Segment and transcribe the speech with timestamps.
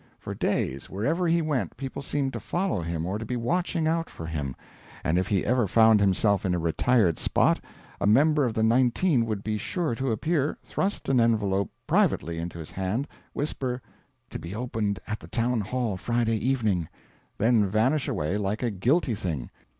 [0.17, 4.09] For days, wherever he went, people seemed to follow him or to be watching out
[4.09, 4.55] for him;
[5.03, 7.63] and if he ever found himself in a retired spot,
[7.99, 12.57] a member of the nineteen would be sure to appear, thrust an envelope privately into
[12.57, 13.79] his hand, whisper
[14.31, 16.89] "To be opened at the town hall Friday evening,"
[17.37, 19.51] then vanish away like a guilty thing.